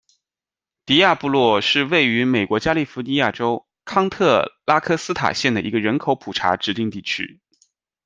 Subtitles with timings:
[0.83, 7.39] 迪亚布洛是位于美国加利福尼亚州康特拉科斯塔县的一个人口普查指定地区。